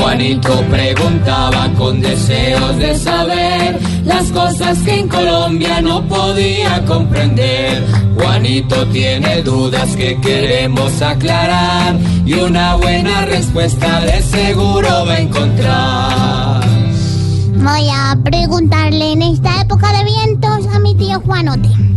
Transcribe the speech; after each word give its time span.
Juanito 0.00 0.64
preguntaba 0.70 1.68
con 1.76 2.00
deseos 2.00 2.76
de 2.78 2.94
saber 2.96 3.78
las 4.04 4.30
cosas 4.32 4.78
que 4.78 5.00
en 5.00 5.08
Colombia 5.08 5.82
no 5.82 6.02
podía 6.08 6.82
comprender. 6.86 7.84
Juanito 8.14 8.86
tiene 8.88 9.42
dudas 9.42 9.94
que 9.96 10.18
queremos 10.20 11.02
aclarar 11.02 11.96
y 12.24 12.32
una 12.32 12.76
buena 12.76 13.26
respuesta 13.26 14.00
de 14.00 14.22
seguro 14.22 14.88
va 15.06 15.12
a 15.12 15.20
encontrar. 15.20 16.64
Voy 17.56 17.88
a 17.92 18.16
preguntarle 18.24 19.12
en 19.12 19.22
esta 19.22 19.60
época 19.60 19.92
de 19.92 20.04
vientos 20.04 20.66
a 20.74 20.78
mi 20.80 20.94
tío 20.94 21.20
Juanote. 21.20 21.89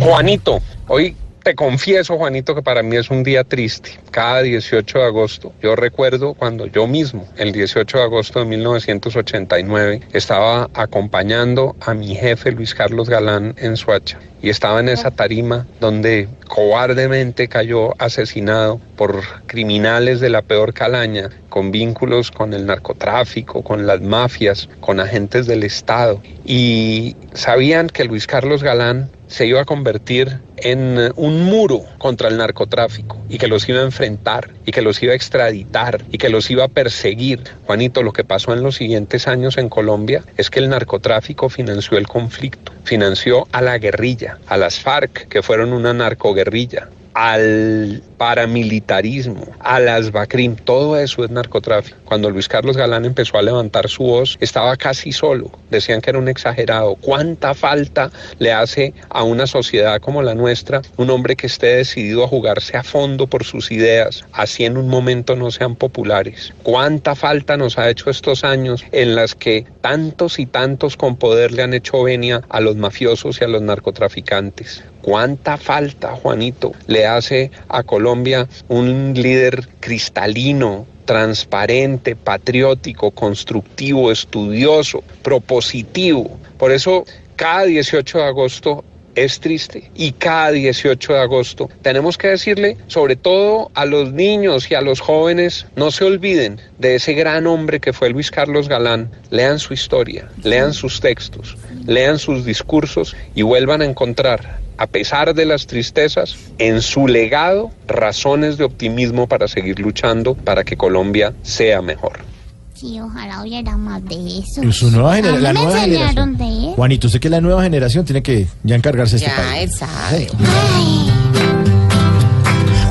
Juanito, 0.00 0.62
hoy 0.88 1.14
te 1.42 1.54
confieso, 1.54 2.16
Juanito, 2.16 2.54
que 2.54 2.62
para 2.62 2.82
mí 2.82 2.96
es 2.96 3.10
un 3.10 3.22
día 3.22 3.44
triste. 3.44 3.98
Cada 4.10 4.42
18 4.42 4.98
de 4.98 5.04
agosto, 5.04 5.52
yo 5.62 5.74
recuerdo 5.76 6.34
cuando 6.34 6.66
yo 6.66 6.86
mismo, 6.86 7.26
el 7.36 7.52
18 7.52 7.98
de 7.98 8.04
agosto 8.04 8.40
de 8.40 8.44
1989, 8.46 10.00
estaba 10.12 10.68
acompañando 10.74 11.76
a 11.80 11.94
mi 11.94 12.14
jefe 12.14 12.52
Luis 12.52 12.74
Carlos 12.74 13.08
Galán 13.08 13.54
en 13.58 13.76
Suacha. 13.76 14.18
Y 14.42 14.48
estaba 14.48 14.80
en 14.80 14.88
esa 14.88 15.10
tarima 15.10 15.66
donde 15.80 16.28
cobardemente 16.48 17.48
cayó 17.48 17.94
asesinado 18.00 18.80
por 18.96 19.22
criminales 19.46 20.20
de 20.20 20.30
la 20.30 20.42
peor 20.42 20.72
calaña, 20.72 21.28
con 21.50 21.70
vínculos 21.70 22.30
con 22.30 22.54
el 22.54 22.64
narcotráfico, 22.66 23.62
con 23.62 23.86
las 23.86 24.00
mafias, 24.00 24.68
con 24.80 24.98
agentes 24.98 25.46
del 25.46 25.62
Estado. 25.62 26.22
Y 26.44 27.16
sabían 27.34 27.88
que 27.88 28.04
Luis 28.04 28.26
Carlos 28.26 28.62
Galán 28.62 29.10
se 29.30 29.46
iba 29.46 29.60
a 29.60 29.64
convertir 29.64 30.40
en 30.62 31.12
un 31.16 31.44
muro 31.44 31.84
contra 31.98 32.28
el 32.28 32.36
narcotráfico 32.36 33.18
y 33.28 33.38
que 33.38 33.48
los 33.48 33.68
iba 33.68 33.80
a 33.80 33.84
enfrentar 33.84 34.50
y 34.66 34.72
que 34.72 34.82
los 34.82 35.02
iba 35.02 35.12
a 35.12 35.16
extraditar 35.16 36.04
y 36.10 36.18
que 36.18 36.28
los 36.28 36.50
iba 36.50 36.64
a 36.64 36.68
perseguir. 36.68 37.42
Juanito, 37.66 38.02
lo 38.02 38.12
que 38.12 38.24
pasó 38.24 38.52
en 38.52 38.62
los 38.62 38.76
siguientes 38.76 39.26
años 39.26 39.58
en 39.58 39.68
Colombia 39.68 40.24
es 40.36 40.50
que 40.50 40.60
el 40.60 40.68
narcotráfico 40.68 41.48
financió 41.48 41.98
el 41.98 42.06
conflicto, 42.06 42.72
financió 42.84 43.46
a 43.52 43.62
la 43.62 43.78
guerrilla, 43.78 44.38
a 44.46 44.56
las 44.56 44.78
FARC, 44.80 45.28
que 45.28 45.42
fueron 45.42 45.72
una 45.72 45.92
narcoguerrilla, 45.92 46.88
al 47.14 48.02
paramilitarismo, 48.16 49.46
a 49.60 49.80
las 49.80 50.12
BACRIM, 50.12 50.56
todo 50.56 50.96
eso 50.98 51.24
es 51.24 51.30
narcotráfico. 51.30 51.96
Cuando 52.04 52.30
Luis 52.30 52.48
Carlos 52.48 52.76
Galán 52.76 53.04
empezó 53.04 53.38
a 53.38 53.42
levantar 53.42 53.88
su 53.88 54.02
voz, 54.02 54.36
estaba 54.40 54.76
casi 54.76 55.12
solo. 55.12 55.50
Decían 55.70 56.00
que 56.00 56.10
era 56.10 56.18
un 56.18 56.28
exagerado. 56.28 56.96
¿Cuánta 56.96 57.54
falta 57.54 58.10
le 58.38 58.52
hace 58.52 58.94
a 59.08 59.22
una 59.22 59.46
sociedad 59.46 60.00
como 60.00 60.22
la 60.22 60.34
nuestra 60.34 60.82
un 60.96 61.10
hombre 61.10 61.36
que 61.36 61.46
esté 61.46 61.76
decidido 61.76 62.24
a 62.24 62.28
jugarse 62.28 62.76
a 62.76 62.82
fondo 62.82 63.26
por 63.26 63.44
sus 63.44 63.70
ideas, 63.70 64.24
así 64.32 64.64
en 64.64 64.76
un 64.76 64.88
momento 64.88 65.36
no 65.36 65.50
sean 65.50 65.76
populares? 65.76 66.52
¿Cuánta 66.62 67.14
falta 67.14 67.56
nos 67.56 67.78
ha 67.78 67.88
hecho 67.88 68.10
estos 68.10 68.44
años 68.44 68.84
en 68.92 69.14
las 69.14 69.34
que 69.34 69.64
tantos 69.80 70.38
y 70.38 70.46
tantos 70.46 70.96
con 70.96 71.16
poder 71.16 71.52
le 71.52 71.62
han 71.62 71.74
hecho 71.74 72.02
venia 72.02 72.42
a 72.48 72.60
los 72.60 72.76
mafiosos 72.76 73.40
y 73.40 73.44
a 73.44 73.48
los 73.48 73.62
narcotraficantes? 73.62 74.84
¿Cuánta 75.02 75.56
falta, 75.56 76.14
Juanito, 76.16 76.72
le 76.86 77.06
hace 77.06 77.50
a 77.68 77.82
Colombia 77.82 78.48
un 78.68 79.14
líder 79.14 79.68
cristalino, 79.80 80.86
transparente, 81.04 82.16
patriótico, 82.16 83.10
constructivo, 83.10 84.12
estudioso, 84.12 85.02
propositivo? 85.22 86.38
Por 86.58 86.72
eso, 86.72 87.04
cada 87.36 87.64
18 87.64 88.18
de 88.18 88.24
agosto 88.24 88.84
es 89.14 89.40
triste 89.40 89.90
y 89.94 90.12
cada 90.12 90.50
18 90.50 91.12
de 91.12 91.18
agosto 91.18 91.68
tenemos 91.82 92.18
que 92.18 92.28
decirle, 92.28 92.76
sobre 92.86 93.16
todo 93.16 93.70
a 93.74 93.84
los 93.84 94.12
niños 94.12 94.70
y 94.70 94.74
a 94.74 94.80
los 94.80 95.00
jóvenes, 95.00 95.66
no 95.76 95.90
se 95.90 96.04
olviden 96.04 96.60
de 96.78 96.96
ese 96.96 97.14
gran 97.14 97.46
hombre 97.46 97.80
que 97.80 97.92
fue 97.92 98.10
Luis 98.10 98.30
Carlos 98.30 98.68
Galán, 98.68 99.10
lean 99.30 99.58
su 99.58 99.74
historia, 99.74 100.28
lean 100.42 100.72
sus 100.72 101.00
textos, 101.00 101.56
lean 101.86 102.18
sus 102.18 102.44
discursos 102.44 103.16
y 103.34 103.42
vuelvan 103.42 103.82
a 103.82 103.86
encontrar 103.86 104.60
a 104.80 104.86
pesar 104.86 105.34
de 105.34 105.44
las 105.44 105.66
tristezas, 105.66 106.38
en 106.56 106.80
su 106.80 107.06
legado 107.06 107.70
razones 107.86 108.56
de 108.56 108.64
optimismo 108.64 109.28
para 109.28 109.46
seguir 109.46 109.78
luchando 109.78 110.34
para 110.34 110.64
que 110.64 110.78
Colombia 110.78 111.34
sea 111.42 111.82
mejor. 111.82 112.29
Sí, 112.74 112.98
ojalá 113.00 113.42
hubiera 113.42 113.76
más 113.76 114.02
de 114.06 114.38
eso. 114.38 114.62
Pues 114.62 114.76
su 114.76 114.90
nueva 114.90 115.12
A 115.12 115.16
genera- 115.16 115.36
mí 115.36 115.42
la 115.42 115.52
me 115.52 115.60
nueva 115.62 115.80
generación. 115.80 116.36
de 116.38 116.44
él. 116.44 116.72
Juanito, 116.76 117.06
usted 117.08 117.20
que 117.20 117.28
es 117.28 117.32
la 117.32 117.40
nueva 117.42 117.62
generación 117.62 118.04
tiene 118.06 118.22
que 118.22 118.46
ya 118.62 118.74
encargarse 118.76 119.18
de 119.18 119.26
este 119.26 119.36
Ya, 119.36 119.48
país. 119.48 119.62
él 119.62 119.70
sabe. 119.72 120.28
Ay, 120.74 121.10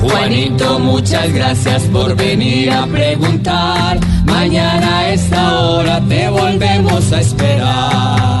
Juanito, 0.02 0.78
muchas 0.78 1.32
gracias 1.32 1.82
por 1.84 2.14
venir 2.16 2.70
a 2.70 2.86
preguntar. 2.86 3.98
Mañana 4.24 4.98
a 5.00 5.10
esta 5.12 5.58
hora 5.60 6.00
te 6.08 6.28
volvemos 6.30 7.12
a 7.12 7.20
esperar. 7.20 8.40